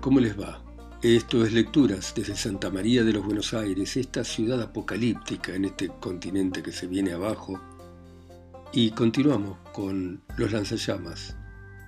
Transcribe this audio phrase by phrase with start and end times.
[0.00, 0.62] ¿cómo les va?
[1.02, 5.88] Esto es Lecturas desde Santa María de los Buenos Aires, esta ciudad apocalíptica en este
[6.00, 7.60] continente que se viene abajo.
[8.72, 11.36] Y continuamos con Los lanzallamas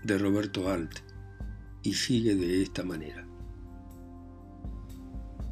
[0.03, 0.99] de Roberto Alt
[1.83, 3.27] y sigue de esta manera.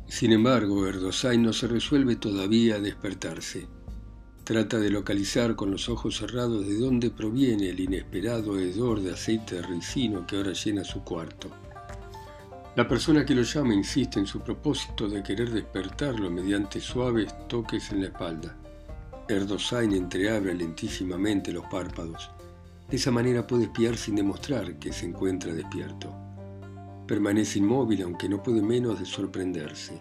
[0.07, 3.69] Sin embargo, Erdosay no se resuelve todavía a despertarse.
[4.45, 9.57] Trata de localizar con los ojos cerrados de dónde proviene el inesperado hedor de aceite
[9.57, 11.51] de ricino que ahora llena su cuarto.
[12.77, 17.91] La persona que lo llama insiste en su propósito de querer despertarlo mediante suaves toques
[17.91, 18.57] en la espalda.
[19.29, 22.31] Erdosain entreabre lentísimamente los párpados.
[22.89, 26.15] De esa manera puede espiar sin demostrar que se encuentra despierto.
[27.09, 30.01] Permanece inmóvil aunque no puede menos de sorprenderse.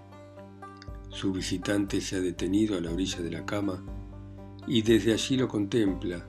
[1.09, 3.83] Su visitante se ha detenido a la orilla de la cama
[4.67, 6.23] y desde allí lo contempla,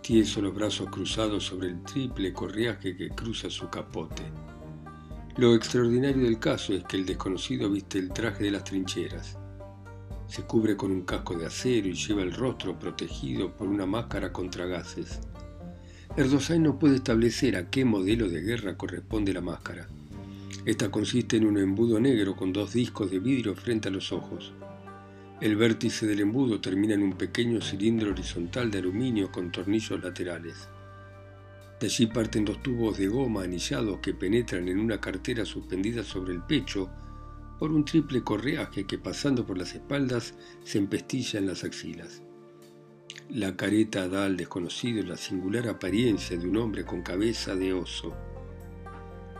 [0.00, 4.22] tieso los brazos cruzados sobre el triple correaje que cruza su capote.
[5.38, 9.38] Lo extraordinario del caso es que el desconocido viste el traje de las trincheras.
[10.26, 14.30] Se cubre con un casco de acero y lleva el rostro protegido por una máscara
[14.30, 15.20] contra gases.
[16.18, 19.88] Erdosain no puede establecer a qué modelo de guerra corresponde la máscara.
[20.66, 24.52] Esta consiste en un embudo negro con dos discos de vidrio frente a los ojos.
[25.40, 30.68] El vértice del embudo termina en un pequeño cilindro horizontal de aluminio con tornillos laterales.
[31.82, 36.32] De allí parten dos tubos de goma anillados que penetran en una cartera suspendida sobre
[36.32, 36.88] el pecho
[37.58, 42.22] por un triple correaje que pasando por las espaldas se empestilla en las axilas.
[43.30, 48.14] La careta da al desconocido la singular apariencia de un hombre con cabeza de oso.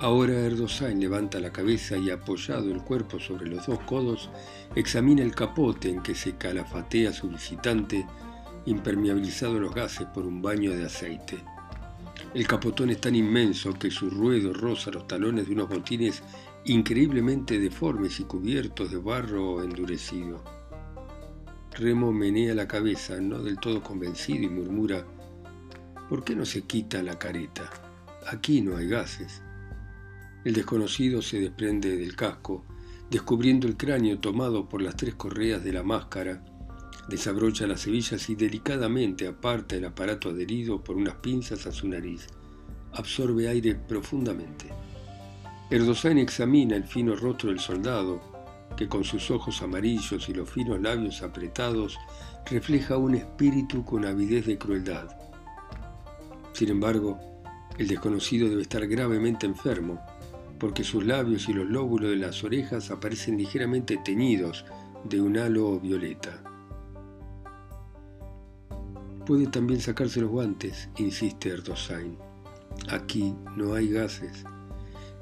[0.01, 4.31] Ahora Erdosain levanta la cabeza y apoyado el cuerpo sobre los dos codos,
[4.75, 8.05] examina el capote en que se calafatea su visitante,
[8.67, 11.52] impermeabilizado los gases por un baño de aceite.
[12.35, 16.23] El capotón es tan inmenso que su ruedo roza los talones de unos botines
[16.65, 20.43] increíblemente deformes y cubiertos de barro endurecido.
[21.73, 25.07] Remo menea la cabeza, no del todo convencido, y murmura,
[26.09, 27.69] ¿por qué no se quita la careta?
[28.27, 29.43] Aquí no hay gases.
[30.45, 32.65] El desconocido se desprende del casco,
[33.11, 36.43] descubriendo el cráneo tomado por las tres correas de la máscara,
[37.09, 42.27] desabrocha las hebillas y delicadamente aparta el aparato adherido por unas pinzas a su nariz.
[42.93, 44.67] Absorbe aire profundamente.
[45.71, 48.21] Erdosain examina el fino rostro del soldado,
[48.77, 51.99] que con sus ojos amarillos y los finos labios apretados
[52.51, 55.09] refleja un espíritu con avidez de crueldad.
[56.53, 57.19] Sin embargo,
[57.79, 60.01] el desconocido debe estar gravemente enfermo,
[60.59, 64.65] porque sus labios y los lóbulos de las orejas aparecen ligeramente teñidos
[65.05, 66.42] de un halo violeta.
[69.27, 72.19] Puede también sacarse los guantes, insiste Erdosain.
[72.89, 74.45] Aquí no hay gases.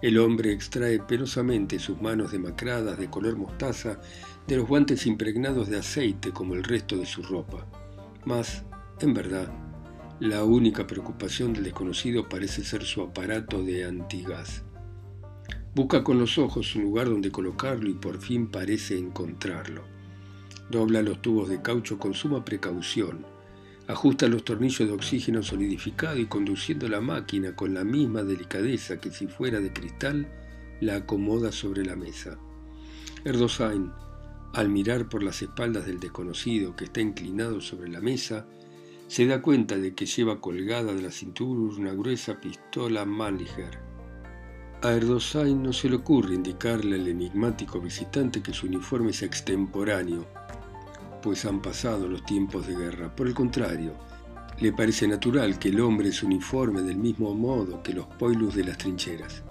[0.01, 4.01] El hombre extrae penosamente sus manos demacradas de color mostaza
[4.47, 7.67] de los guantes impregnados de aceite como el resto de su ropa.
[8.25, 8.65] Mas,
[9.01, 9.53] en verdad,
[10.21, 14.63] la única preocupación del desconocido parece ser su aparato de antigas.
[15.75, 19.83] Busca con los ojos un lugar donde colocarlo y por fin parece encontrarlo.
[20.71, 23.27] Dobla los tubos de caucho con suma precaución.
[23.91, 29.11] Ajusta los tornillos de oxígeno solidificado y conduciendo la máquina con la misma delicadeza que
[29.11, 30.29] si fuera de cristal,
[30.81, 32.39] la acomoda sobre la mesa.
[33.25, 33.91] Erdosain,
[34.55, 38.47] al mirar por las espaldas del desconocido que está inclinado sobre la mesa,
[39.09, 43.91] se da cuenta de que lleva colgada de la cintura una gruesa pistola Mannlicher
[44.83, 50.27] a Erdosain no se le ocurre indicarle al enigmático visitante que su uniforme es extemporáneo,
[51.21, 53.15] pues han pasado los tiempos de guerra.
[53.15, 53.95] Por el contrario,
[54.61, 58.65] le parece natural que el hombre se uniforme del mismo modo que los poilus de
[58.65, 59.43] las trincheras.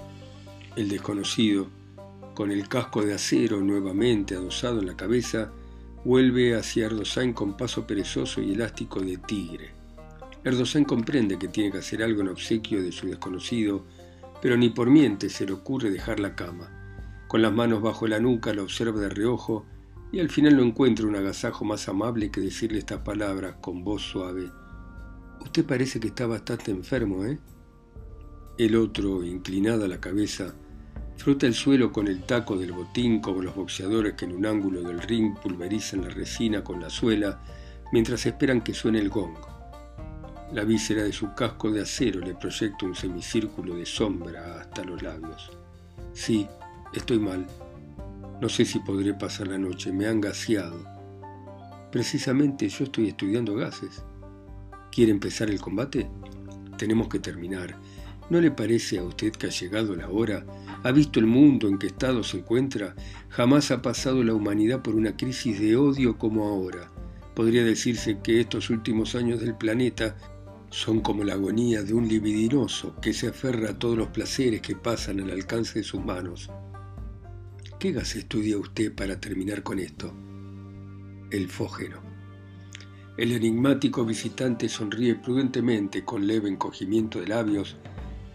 [0.76, 1.68] El desconocido,
[2.34, 5.52] con el casco de acero nuevamente adosado en la cabeza,
[6.06, 9.72] vuelve hacia Erdosain con paso perezoso y elástico de tigre.
[10.44, 13.86] Erdosain comprende que tiene que hacer algo en obsequio de su desconocido
[14.42, 16.70] pero ni por miente se le ocurre dejar la cama.
[17.28, 19.66] Con las manos bajo la nuca la observa de reojo
[20.12, 24.02] y al final no encuentra un agasajo más amable que decirle estas palabras con voz
[24.02, 24.52] suave.
[25.42, 27.40] Usted parece que está bastante enfermo, ¿eh?
[28.58, 30.54] El otro, inclinada la cabeza,
[31.16, 34.82] frota el suelo con el taco del botín como los boxeadores que en un ángulo
[34.82, 37.42] del ring pulverizan la resina con la suela
[37.92, 39.38] mientras esperan que suene el gong.
[40.54, 45.02] La víscera de su casco de acero le proyecta un semicírculo de sombra hasta los
[45.04, 45.52] labios.
[46.14, 46.48] Sí,
[46.94, 47.46] estoy mal.
[48.42, 50.86] No sé si podré pasar la noche, me han gaseado.
[51.92, 54.04] Precisamente yo estoy estudiando gases.
[54.92, 56.10] ¿Quiere empezar el combate?
[56.78, 57.78] Tenemos que terminar.
[58.30, 60.46] ¿No le parece a usted que ha llegado la hora?
[60.84, 62.96] ¿Ha visto el mundo en qué estado se encuentra?
[63.28, 66.90] Jamás ha pasado la humanidad por una crisis de odio como ahora.
[67.36, 70.16] Podría decirse que estos últimos años del planeta
[70.70, 74.78] son como la agonía de un libidinoso que se aferra a todos los placeres que
[74.78, 76.50] pasan al alcance de sus manos.
[77.80, 80.14] ¿Qué gas estudia usted para terminar con esto?
[81.32, 82.02] El fógeno.
[83.16, 87.78] El enigmático visitante sonríe prudentemente con leve encogimiento de labios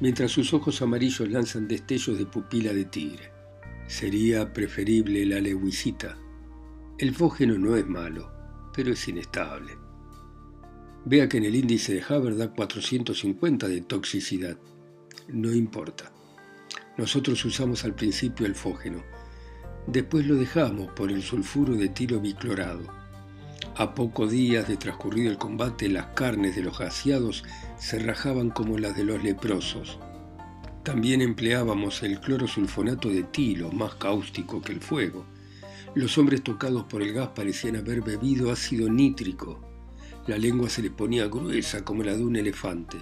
[0.00, 3.32] mientras sus ojos amarillos lanzan destellos de pupila de tigre.
[3.86, 6.16] Sería preferible la lewisita.
[6.96, 8.32] El fógeno no es malo,
[8.74, 9.76] pero es inestable.
[11.04, 14.56] Vea que en el índice de Haber da 450 de toxicidad.
[15.28, 16.10] No importa.
[16.96, 19.04] Nosotros usamos al principio el fógeno.
[19.86, 23.04] Después lo dejamos por el sulfuro de tiro biclorado
[23.76, 27.42] a pocos días de transcurrido el combate, las carnes de los gaseados
[27.76, 29.98] se rajaban como las de los leprosos.
[30.84, 35.26] También empleábamos el clorosulfonato de tilo, más cáustico que el fuego.
[35.96, 39.60] Los hombres tocados por el gas parecían haber bebido ácido nítrico.
[40.28, 42.98] La lengua se les ponía gruesa como la de un elefante.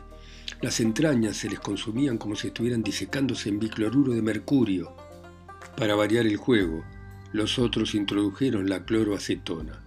[0.63, 4.97] Las entrañas se les consumían como si estuvieran disecándose en bicloruro de mercurio.
[5.77, 6.85] Para variar el juego,
[7.33, 9.83] los otros introdujeron la cloroacetona.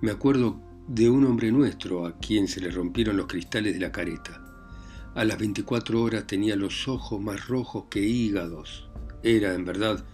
[0.00, 3.92] Me acuerdo de un hombre nuestro a quien se le rompieron los cristales de la
[3.92, 4.44] careta.
[5.14, 8.88] A las 24 horas tenía los ojos más rojos que hígados.
[9.22, 10.04] Era, en verdad,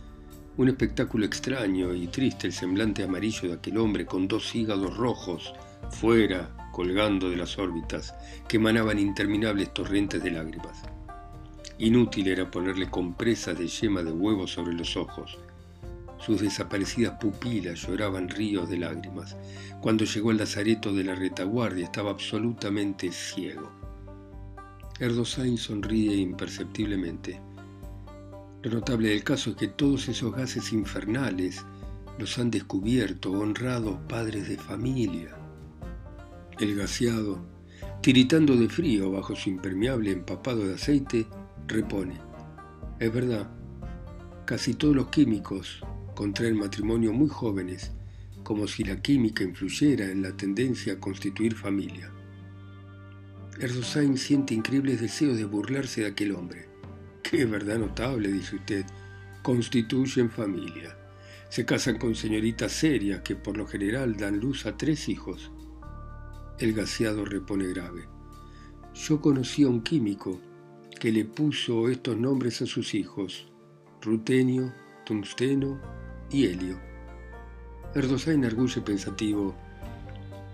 [0.57, 5.53] un espectáculo extraño y triste el semblante amarillo de aquel hombre con dos hígados rojos
[5.91, 8.15] fuera, colgando de las órbitas,
[8.49, 10.83] que emanaban interminables torrentes de lágrimas.
[11.79, 15.39] Inútil era ponerle compresas de yema de huevo sobre los ojos.
[16.19, 19.37] Sus desaparecidas pupilas lloraban ríos de lágrimas.
[19.81, 23.71] Cuando llegó el lazareto de la retaguardia estaba absolutamente ciego.
[25.01, 27.41] Erdosain sonríe imperceptiblemente.
[28.63, 31.67] Lo notable del caso es que todos esos gases infernales
[32.19, 35.37] los han descubierto honrados padres de familia.
[36.61, 37.45] El gaseado,
[38.01, 41.27] tiritando de frío bajo su impermeable empapado de aceite,
[41.67, 42.21] repone.
[42.99, 43.51] Es verdad,
[44.45, 45.81] casi todos los químicos
[46.15, 47.93] contraen matrimonio muy jóvenes,
[48.43, 52.11] como si la química influyera en la tendencia a constituir familia.
[53.59, 56.69] Erdosain siente increíbles deseos de burlarse de aquel hombre.
[57.23, 58.85] Qué verdad notable, dice usted,
[59.43, 60.97] constituyen familia.
[61.49, 65.53] Se casan con señoritas serias que por lo general dan luz a tres hijos.
[66.59, 68.09] El gaseado repone grave.
[68.95, 70.41] Yo conocí a un químico
[71.05, 73.53] que le puso estos nombres a sus hijos,
[74.01, 74.73] rutenio,
[75.05, 75.79] tungsteno
[76.31, 76.81] y helio.
[77.95, 79.55] Erdosain arguye pensativo.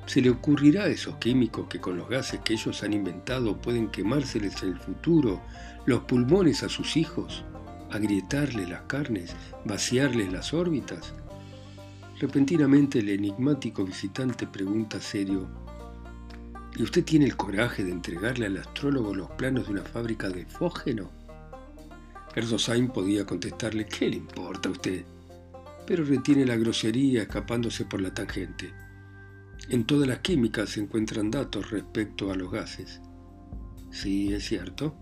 [0.07, 3.91] ¿Se le ocurrirá a esos químicos que con los gases que ellos han inventado pueden
[3.93, 5.41] quemárseles en el futuro
[5.87, 7.45] los pulmones a sus hijos,
[7.93, 11.15] agrietarles las carnes, vaciarles las órbitas?
[12.19, 15.49] Repentinamente el enigmático visitante pregunta serio,
[16.81, 20.47] ¿y usted tiene el coraje de entregarle al astrólogo los planos de una fábrica de
[20.47, 21.11] fógeno?
[22.35, 25.05] Erdosain podía contestarle, ¿qué le importa a usted?
[25.87, 28.73] Pero retiene la grosería escapándose por la tangente.
[29.69, 33.03] En todas las químicas se encuentran datos respecto a los gases.
[33.91, 34.97] Sí, es cierto.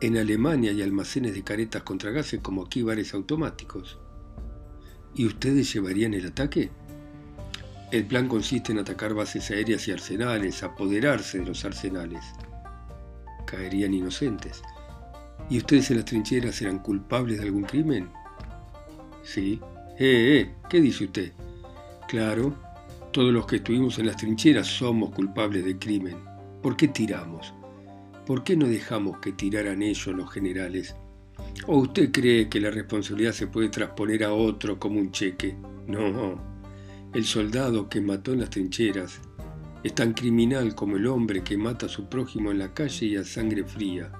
[0.00, 4.00] En Alemania hay almacenes de caretas contra gases como aquí bares automáticos.
[5.14, 6.72] ¿Y ustedes llevarían el ataque?
[7.90, 12.24] El plan consiste en atacar bases aéreas y arsenales, apoderarse de los arsenales.
[13.46, 14.62] Caerían inocentes.
[15.48, 18.08] ¿Y ustedes en las trincheras eran culpables de algún crimen?
[19.24, 19.60] Sí.
[19.98, 21.32] Eh, eh, ¿qué dice usted?
[22.06, 22.54] Claro,
[23.10, 26.16] todos los que estuvimos en las trincheras somos culpables de crimen.
[26.62, 27.52] ¿Por qué tiramos?
[28.24, 30.94] ¿Por qué no dejamos que tiraran ellos los generales?
[31.66, 35.56] ¿O usted cree que la responsabilidad se puede transponer a otro como un cheque?
[35.88, 36.49] No.
[37.12, 39.20] El soldado que mató en las trincheras
[39.82, 43.16] es tan criminal como el hombre que mata a su prójimo en la calle y
[43.16, 44.12] a sangre fría.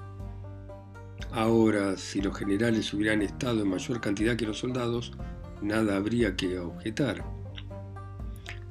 [1.31, 5.13] Ahora, si los generales hubieran estado en mayor cantidad que los soldados,
[5.61, 7.23] nada habría que objetar.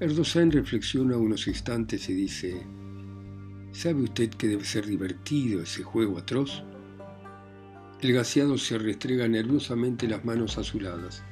[0.00, 2.66] Erdogan reflexiona unos instantes y dice,
[3.72, 6.62] ¿sabe usted que debe ser divertido ese juego atroz?
[8.02, 11.24] El gaseado se restrega nerviosamente las manos azuladas.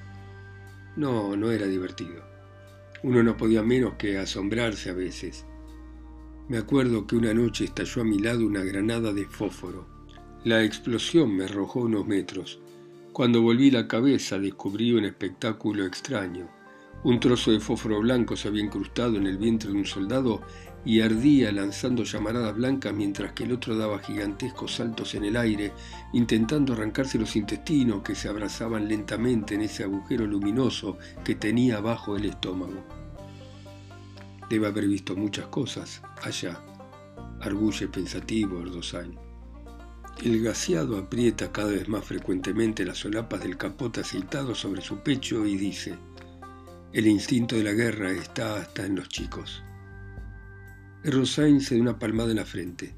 [0.97, 2.38] No, no era divertido.
[3.03, 5.47] Uno no podía menos que asombrarse a veces.
[6.49, 9.87] Me acuerdo que una noche estalló a mi lado una granada de fósforo.
[10.45, 12.61] La explosión me arrojó unos metros.
[13.13, 16.49] Cuando volví la cabeza descubrí un espectáculo extraño.
[17.05, 20.43] Un trozo de fósforo blanco se había incrustado en el vientre de un soldado
[20.85, 25.73] y ardía lanzando llamaradas blancas mientras que el otro daba gigantescos saltos en el aire,
[26.13, 32.17] intentando arrancarse los intestinos que se abrazaban lentamente en ese agujero luminoso que tenía abajo
[32.17, 32.85] el estómago.
[34.49, 36.59] Debe haber visto muchas cosas allá,
[37.41, 39.19] arguye pensativo Erdosain.
[40.25, 45.47] El gaseado aprieta cada vez más frecuentemente las solapas del capote aceitado sobre su pecho
[45.47, 45.97] y dice,
[46.93, 49.63] el instinto de la guerra está hasta en los chicos.
[51.05, 52.93] Erdosain se da una palmada en la frente.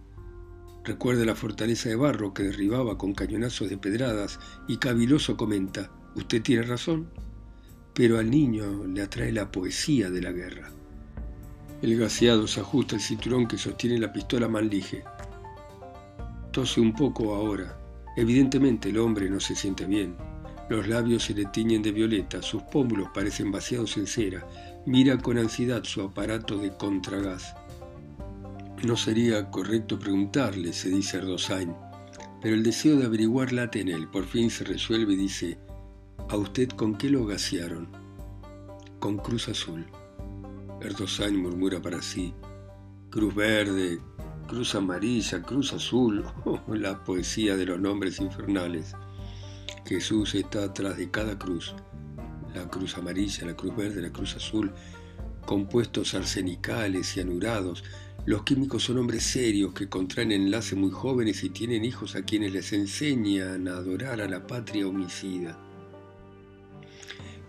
[0.85, 6.41] Recuerda la fortaleza de barro que derribaba con cañonazos de pedradas y caviloso comenta, usted
[6.41, 7.11] tiene razón,
[7.95, 10.71] pero al niño le atrae la poesía de la guerra.
[11.83, 15.05] El gaseado se ajusta el cinturón que sostiene la pistola Manlige.
[16.53, 17.79] Tose un poco ahora.
[18.17, 20.17] Evidentemente el hombre no se siente bien.
[20.71, 24.47] Los labios se le tiñen de violeta, sus pómulos parecen vaciados en cera.
[24.87, 27.55] Mira con ansiedad su aparato de contragás.
[28.83, 31.75] No sería correcto preguntarle, se dice Erdosain,
[32.41, 34.09] pero el deseo de averiguar late en él.
[34.09, 35.59] Por fin se resuelve y dice,
[36.31, 37.89] ¿a usted con qué lo gasearon?
[38.99, 39.87] Con Cruz Azul.
[40.81, 42.33] Erdosain murmura para sí,
[43.11, 44.01] Cruz Verde,
[44.49, 48.95] Cruz Amarilla, Cruz Azul, oh, la poesía de los nombres infernales.
[49.85, 51.75] Jesús está atrás de cada cruz,
[52.55, 54.73] la cruz amarilla, la cruz verde, la cruz azul,
[55.45, 57.85] compuestos arsenicales y anurados.
[58.27, 62.53] Los químicos son hombres serios que contraen enlace muy jóvenes y tienen hijos a quienes
[62.53, 65.59] les enseñan a adorar a la patria homicida.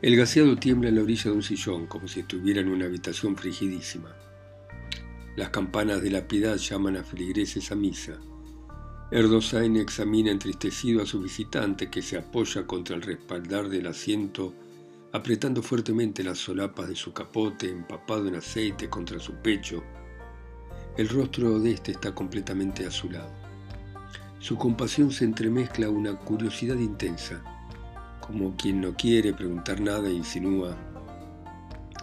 [0.02, 3.36] El gaseado tiembla en la orilla de un sillón, como si estuviera en una habitación
[3.36, 4.16] frigidísima.
[5.36, 8.18] Las campanas de la piedad llaman a feligreses a misa.
[9.12, 14.56] Erdosain examina entristecido a su visitante que se apoya contra el respaldar del asiento,
[15.12, 19.84] apretando fuertemente las solapas de su capote empapado en aceite contra su pecho.
[20.98, 23.32] El rostro de éste está completamente azulado.
[24.40, 27.44] Su compasión se entremezcla a una curiosidad intensa
[28.32, 30.78] como quien no quiere preguntar nada, insinúa.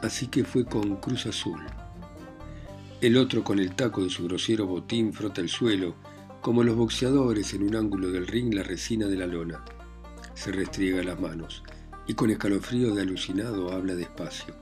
[0.02, 1.58] Así que fue con Cruz Azul.
[3.00, 5.94] El otro con el taco de su grosero botín frota el suelo,
[6.42, 9.64] como los boxeadores en un ángulo del ring la resina de la lona.
[10.34, 11.62] Se restriega las manos
[12.06, 14.54] y con escalofrío de alucinado habla despacio.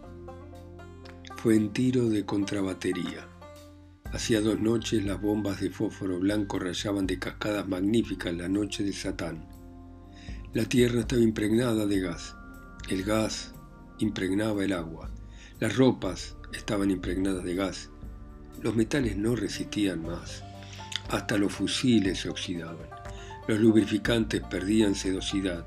[1.36, 3.26] Fue en tiro de contrabatería.
[4.16, 8.94] Hacía dos noches las bombas de fósforo blanco rayaban de cascadas magníficas la noche de
[8.94, 9.46] Satán.
[10.54, 12.34] La tierra estaba impregnada de gas.
[12.88, 13.52] El gas
[13.98, 15.10] impregnaba el agua.
[15.60, 17.90] Las ropas estaban impregnadas de gas.
[18.62, 20.42] Los metales no resistían más.
[21.10, 22.88] Hasta los fusiles se oxidaban.
[23.46, 25.66] Los lubrificantes perdían sedosidad.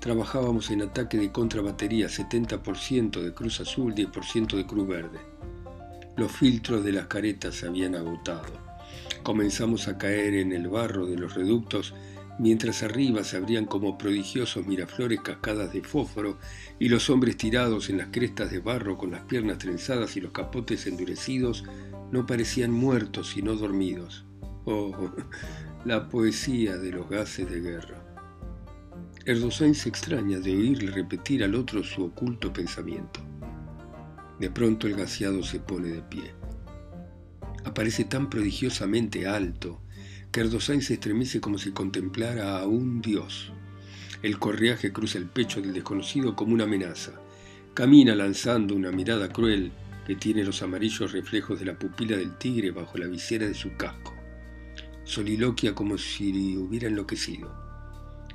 [0.00, 5.20] Trabajábamos en ataque de contrabatería, 70% de cruz azul, 10% de cruz verde.
[6.16, 8.52] Los filtros de las caretas se habían agotado.
[9.22, 11.94] Comenzamos a caer en el barro de los reductos
[12.38, 16.38] mientras arriba se abrían como prodigiosos miraflores cascadas de fósforo
[16.78, 20.32] y los hombres tirados en las crestas de barro con las piernas trenzadas y los
[20.32, 21.64] capotes endurecidos
[22.10, 24.24] no parecían muertos sino dormidos.
[24.66, 25.10] Oh,
[25.84, 28.02] la poesía de los gases de guerra.
[29.26, 33.20] Erdosain se extraña de oírle repetir al otro su oculto pensamiento.
[34.38, 36.34] De pronto el gaseado se pone de pie.
[37.64, 39.80] Aparece tan prodigiosamente alto,
[40.40, 43.52] Erdosain se estremece como si contemplara a un dios.
[44.22, 47.12] El correaje cruza el pecho del desconocido como una amenaza.
[47.72, 49.70] Camina lanzando una mirada cruel
[50.06, 53.76] que tiene los amarillos reflejos de la pupila del tigre bajo la visera de su
[53.76, 54.14] casco.
[55.04, 57.54] Soliloquia como si hubiera enloquecido.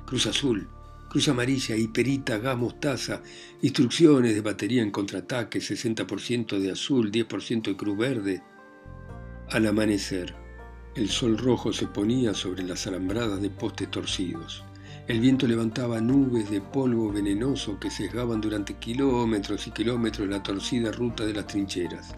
[0.06, 0.68] Cruz azul,
[1.10, 3.20] cruz amarilla, hiperita, gas mostaza,
[3.62, 8.42] instrucciones de batería en contraataque, 60% de azul, 10% de cruz verde.
[9.50, 10.36] Al amanecer,
[10.94, 14.62] el sol rojo se ponía sobre las alambradas de postes torcidos.
[15.08, 20.92] El viento levantaba nubes de polvo venenoso que sesgaban durante kilómetros y kilómetros la torcida
[20.92, 22.14] ruta de las trincheras.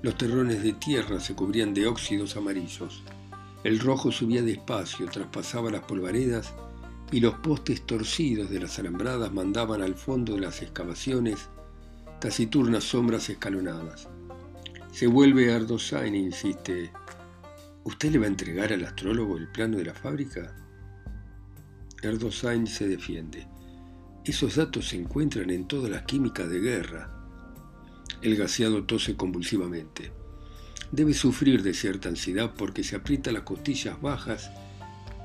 [0.00, 3.02] Los terrones de tierra se cubrían de óxidos amarillos.
[3.64, 6.54] El rojo subía despacio, traspasaba las polvaredas
[7.10, 11.48] y los postes torcidos de las alambradas mandaban al fondo de las excavaciones
[12.20, 14.08] taciturnas sombras escalonadas.
[14.92, 16.90] Se vuelve Ardosain, insiste,
[17.88, 20.54] ¿Usted le va a entregar al astrólogo el plano de la fábrica?
[22.02, 23.46] Erdosain se defiende.
[24.26, 27.10] Esos datos se encuentran en todas las químicas de guerra.
[28.20, 30.12] El gaseado tose convulsivamente.
[30.92, 34.50] Debe sufrir de cierta ansiedad porque se aprieta las costillas bajas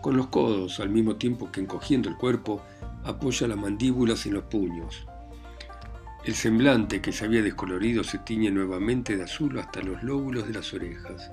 [0.04, 2.62] con los codos al mismo tiempo que encogiendo el cuerpo
[3.06, 5.08] apoya las mandíbulas en los puños.
[6.26, 10.56] El semblante que se había descolorido se tiñe nuevamente de azul hasta los lóbulos de
[10.56, 11.32] las orejas.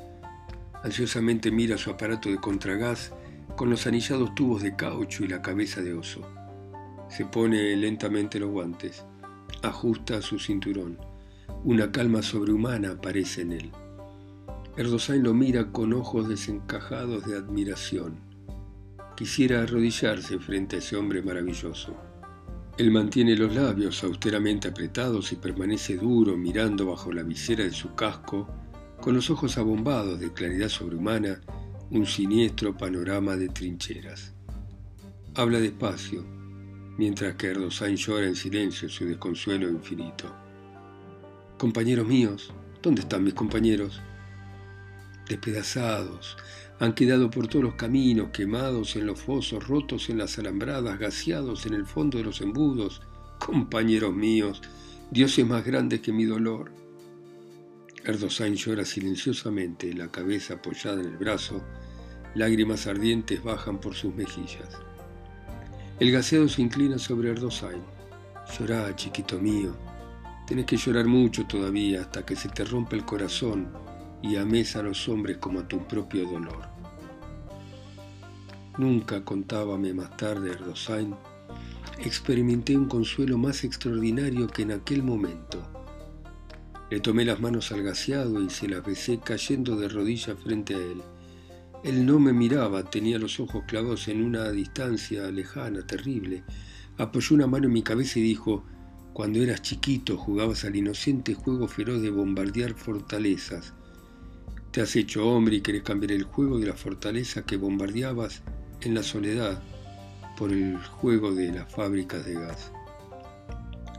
[0.84, 3.12] Ansiosamente mira su aparato de contragás
[3.56, 6.20] con los anillados tubos de caucho y la cabeza de oso.
[7.08, 9.04] Se pone lentamente los guantes,
[9.62, 10.96] ajusta su cinturón.
[11.64, 13.72] Una calma sobrehumana aparece en él.
[14.76, 18.29] Erdosain lo mira con ojos desencajados de admiración.
[19.20, 21.94] Quisiera arrodillarse frente a ese hombre maravilloso.
[22.78, 27.94] Él mantiene los labios austeramente apretados y permanece duro mirando bajo la visera de su
[27.94, 28.48] casco,
[28.98, 31.38] con los ojos abombados de claridad sobrehumana,
[31.90, 34.32] un siniestro panorama de trincheras.
[35.34, 36.24] Habla despacio,
[36.96, 40.34] mientras que Erdosain llora en silencio su desconsuelo infinito.
[41.58, 44.00] Compañeros míos, ¿dónde están mis compañeros?
[45.30, 46.36] despedazados,
[46.80, 51.66] han quedado por todos los caminos, quemados en los fosos, rotos en las alambradas, gaseados
[51.66, 53.02] en el fondo de los embudos.
[53.38, 54.62] Compañeros míos,
[55.10, 56.72] Dios es más grande que mi dolor.
[58.02, 61.62] Erdosain llora silenciosamente, la cabeza apoyada en el brazo,
[62.34, 64.78] lágrimas ardientes bajan por sus mejillas.
[65.98, 67.82] El gaseado se inclina sobre Erdosain.
[68.58, 69.76] Llorá, chiquito mío.
[70.46, 73.68] Tenés que llorar mucho todavía hasta que se te rompa el corazón
[74.22, 76.69] y ames a los hombres como a tu propio dolor.
[78.78, 81.14] Nunca, contábame más tarde Erdosain,
[81.98, 85.62] experimenté un consuelo más extraordinario que en aquel momento.
[86.90, 90.78] Le tomé las manos al gaseado y se las besé cayendo de rodillas frente a
[90.78, 91.02] él.
[91.84, 96.44] Él no me miraba, tenía los ojos clavados en una distancia lejana, terrible.
[96.98, 98.64] Apoyó una mano en mi cabeza y dijo,
[99.12, 103.72] cuando eras chiquito jugabas al inocente juego feroz de bombardear fortalezas.
[104.70, 108.42] Te has hecho hombre y querés cambiar el juego de la fortaleza que bombardeabas
[108.82, 109.60] en la soledad
[110.36, 112.72] por el juego de las fábricas de gas.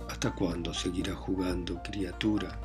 [0.09, 2.59] ¿Hasta cuándo seguirás jugando, criatura?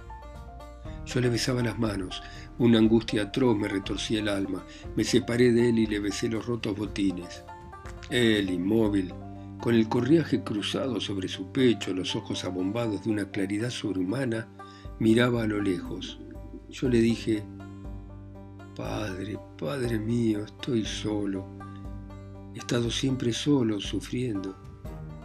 [1.05, 2.23] Yo le besaba las manos,
[2.59, 4.65] una angustia atroz me retorcía el alma,
[4.97, 7.45] me separé de él y le besé los rotos botines.
[8.11, 9.13] Él, inmóvil,
[9.61, 14.49] con el corriaje cruzado sobre su pecho, los ojos abombados de una claridad sobrehumana,
[14.99, 16.19] miraba a lo lejos.
[16.69, 17.45] Yo le dije,
[18.75, 21.56] Padre, Padre mío, estoy solo.
[22.57, 24.57] He estado siempre solo, sufriendo.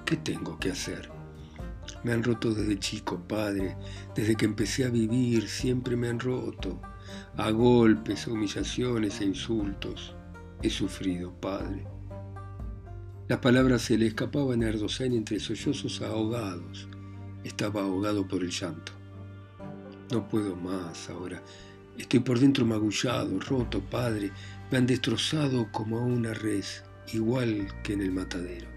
[0.06, 1.10] ¿Qué tengo que hacer?
[2.04, 3.78] Me han roto desde chico, Padre.
[4.14, 6.82] Desde que empecé a vivir, siempre me han roto.
[7.38, 10.14] A golpes, humillaciones e insultos.
[10.62, 11.88] He sufrido, Padre.
[13.30, 16.90] Las palabras se le escapaban a Erdosain entre sollozos ahogados.
[17.46, 18.92] Estaba ahogado por el llanto.
[20.12, 21.42] No puedo más ahora.
[21.98, 24.32] Estoy por dentro magullado, roto, padre.
[24.70, 28.68] Me han destrozado como a una res, igual que en el matadero.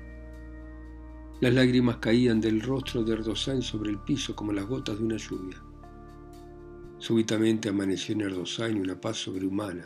[1.40, 5.16] Las lágrimas caían del rostro de Erdosain sobre el piso como las gotas de una
[5.16, 5.62] lluvia.
[6.98, 9.84] Súbitamente amaneció en Erdosain una paz sobrehumana.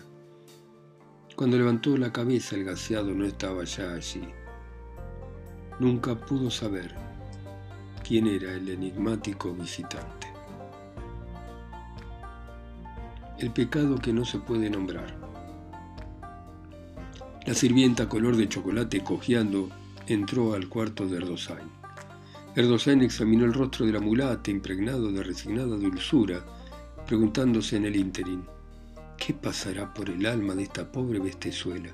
[1.34, 4.28] Cuando levantó la cabeza el gaseado no estaba ya allí.
[5.80, 6.94] Nunca pudo saber
[8.06, 10.28] quién era el enigmático visitante
[13.38, 15.17] el pecado que no se puede nombrar.
[17.48, 19.70] La sirvienta color de chocolate cojeando
[20.06, 21.70] entró al cuarto de Erdosain.
[22.54, 26.44] Erdosain examinó el rostro de la mulata impregnado de resignada dulzura,
[27.06, 28.44] preguntándose en el ínterin,
[29.16, 31.88] ¿qué pasará por el alma de esta pobre bestezuela?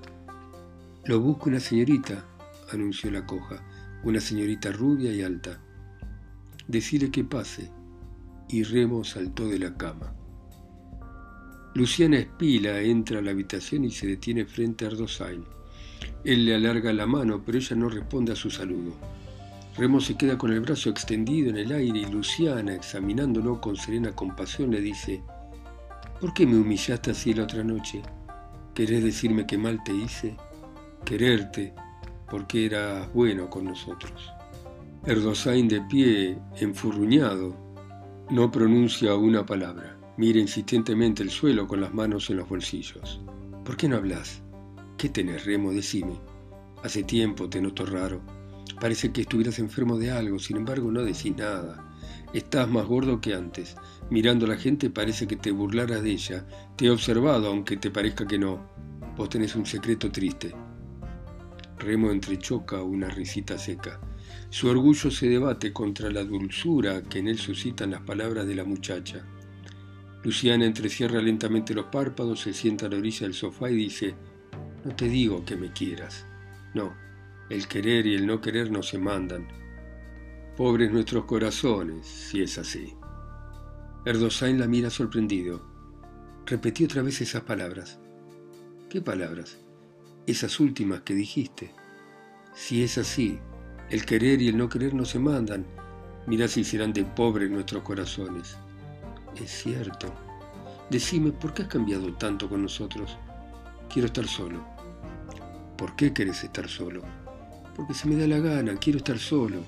[1.04, 2.24] Lo busca una señorita,
[2.72, 3.62] anunció la coja,
[4.02, 5.60] una señorita rubia y alta.
[6.66, 7.70] Decile que pase.
[8.48, 10.16] Y Remo saltó de la cama.
[11.74, 15.44] Luciana Espila entra a la habitación y se detiene frente a Erdosain.
[16.24, 18.92] Él le alarga la mano, pero ella no responde a su saludo.
[19.76, 24.12] Remo se queda con el brazo extendido en el aire y Luciana, examinándolo con serena
[24.12, 25.20] compasión, le dice,
[26.20, 28.02] ¿Por qué me humillaste así la otra noche?
[28.72, 30.36] ¿Querés decirme que mal te hice?
[31.04, 31.74] Quererte,
[32.30, 34.32] porque eras bueno con nosotros.
[35.04, 37.56] Erdosain de pie, enfurruñado,
[38.30, 39.93] no pronuncia una palabra.
[40.16, 43.20] Mira insistentemente el suelo con las manos en los bolsillos.
[43.64, 44.42] ¿Por qué no hablas?
[44.96, 45.72] ¿Qué tenés, Remo?
[45.72, 46.20] Decime.
[46.84, 48.20] Hace tiempo te noto raro.
[48.80, 51.84] Parece que estuvieras enfermo de algo, sin embargo no decís nada.
[52.32, 53.76] Estás más gordo que antes.
[54.08, 56.46] Mirando a la gente parece que te burlaras de ella.
[56.76, 58.60] Te he observado, aunque te parezca que no.
[59.16, 60.54] Vos tenés un secreto triste.
[61.78, 64.00] Remo entrechoca una risita seca.
[64.48, 68.64] Su orgullo se debate contra la dulzura que en él suscitan las palabras de la
[68.64, 69.24] muchacha.
[70.24, 74.14] Luciana entrecierra lentamente los párpados, se sienta a la orilla del sofá y dice,
[74.82, 76.26] no te digo que me quieras.
[76.72, 76.94] No,
[77.50, 79.46] el querer y el no querer no se mandan.
[80.56, 82.94] Pobres nuestros corazones, si es así.
[84.06, 85.62] Erdosain la mira sorprendido.
[86.46, 88.00] Repetí otra vez esas palabras.
[88.88, 89.58] ¿Qué palabras?
[90.26, 91.70] Esas últimas que dijiste.
[92.54, 93.38] Si es así,
[93.90, 95.66] el querer y el no querer no se mandan.
[96.26, 98.56] Mira si serán de pobres nuestros corazones.
[99.36, 100.12] Es cierto.
[100.90, 103.16] Decime, ¿por qué has cambiado tanto con nosotros?
[103.88, 104.64] Quiero estar solo.
[105.76, 107.02] ¿Por qué querés estar solo?
[107.74, 109.58] Porque se me da la gana, quiero estar solo.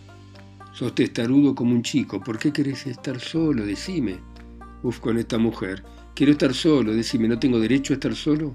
[0.72, 3.66] Sos testarudo como un chico, ¿por qué querés estar solo?
[3.66, 4.20] Decime.
[4.82, 5.82] Uf, con esta mujer.
[6.14, 8.54] Quiero estar solo, decime, ¿no tengo derecho a estar solo?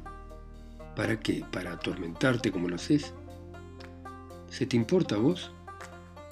[0.95, 1.43] ¿Para qué?
[1.51, 3.13] ¿Para atormentarte como lo haces?
[4.49, 5.51] ¿Se te importa vos?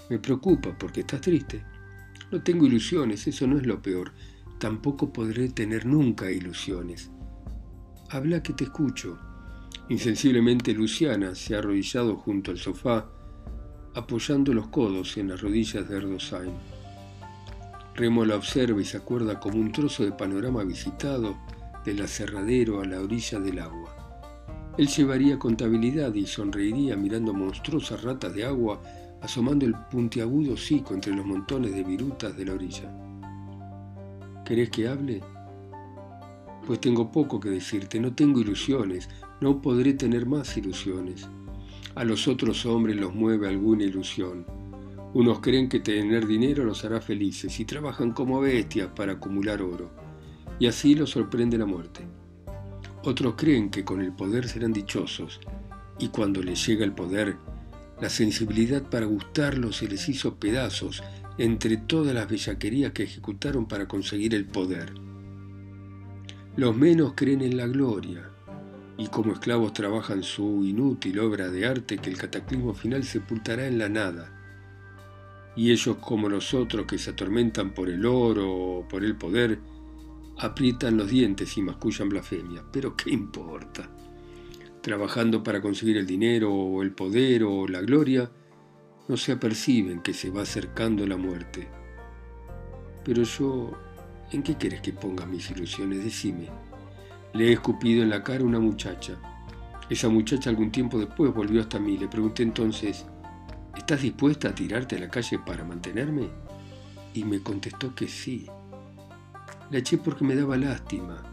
[0.09, 1.63] Me preocupa porque estás triste.
[2.31, 4.11] No tengo ilusiones, eso no es lo peor.
[4.59, 7.09] Tampoco podré tener nunca ilusiones.
[8.09, 9.17] Habla que te escucho.
[9.87, 13.09] Insensiblemente Luciana se ha arrodillado junto al sofá
[13.95, 16.53] apoyando los codos en las rodillas de Erdosain.
[17.95, 21.37] Remo la observa y se acuerda como un trozo de panorama visitado
[21.85, 23.95] del aserradero a la orilla del agua.
[24.77, 28.81] Él llevaría contabilidad y sonreiría mirando monstruosas ratas de agua
[29.21, 33.08] asomando el puntiagudo hocico entre los montones de virutas de la orilla.
[34.49, 35.21] ¿Querés que hable?
[36.65, 39.07] Pues tengo poco que decirte, no tengo ilusiones,
[39.41, 41.29] no podré tener más ilusiones.
[41.93, 44.47] A los otros hombres los mueve alguna ilusión.
[45.13, 49.91] Unos creen que tener dinero los hará felices y trabajan como bestias para acumular oro,
[50.57, 52.07] y así los sorprende la muerte.
[53.03, 55.39] Otros creen que con el poder serán dichosos,
[55.99, 57.38] y cuando les llega el poder,
[58.01, 61.03] la sensibilidad para gustarlos se les hizo pedazos
[61.39, 64.91] entre todas las bellaquerías que ejecutaron para conseguir el poder.
[66.58, 68.30] Los menos creen en la gloria,
[68.97, 73.78] y como esclavos trabajan su inútil obra de arte que el cataclismo final sepultará en
[73.78, 74.36] la nada.
[75.56, 79.60] Y ellos como nosotros que se atormentan por el oro o por el poder,
[80.39, 82.65] aprietan los dientes y mascullan blasfemia.
[82.69, 83.89] Pero ¿qué importa?
[84.82, 88.30] Trabajando para conseguir el dinero o el poder o la gloria,
[89.09, 91.67] no se aperciben que se va acercando la muerte.
[93.03, 93.71] Pero yo,
[94.31, 96.03] ¿en qué quieres que ponga mis ilusiones?
[96.03, 96.47] Decime.
[97.33, 99.17] Le he escupido en la cara a una muchacha.
[99.89, 101.97] Esa muchacha algún tiempo después volvió hasta mí.
[101.97, 103.07] Le pregunté entonces,
[103.75, 106.29] ¿estás dispuesta a tirarte a la calle para mantenerme?
[107.15, 108.45] Y me contestó que sí.
[109.71, 111.23] La eché porque me daba lástima.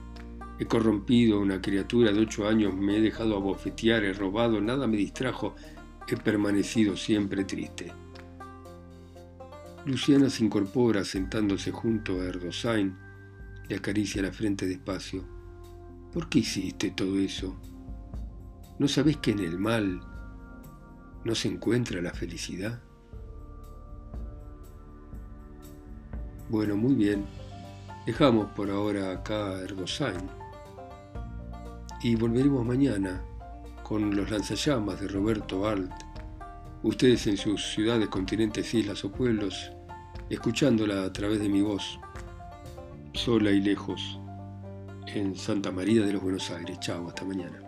[0.58, 4.86] He corrompido a una criatura de ocho años, me he dejado abofetear, he robado, nada
[4.86, 5.54] me distrajo,
[6.14, 7.92] he permanecido siempre triste.
[9.84, 12.96] Luciana se incorpora sentándose junto a Erdosain,
[13.68, 15.24] le acaricia la frente despacio.
[16.12, 17.56] ¿Por qué hiciste todo eso?
[18.78, 20.00] ¿No sabes que en el mal
[21.24, 22.80] no se encuentra la felicidad?
[26.48, 27.26] Bueno, muy bien.
[28.06, 30.30] Dejamos por ahora acá a Erdosain
[32.02, 33.24] y volveremos mañana
[33.86, 35.92] con los lanzallamas de Roberto Alt.
[36.82, 39.70] Ustedes en sus ciudades, continentes, islas o pueblos,
[40.28, 42.00] escuchándola a través de mi voz,
[43.12, 44.18] sola y lejos
[45.06, 46.80] en Santa María de los Buenos Aires.
[46.80, 47.65] Chao, hasta mañana.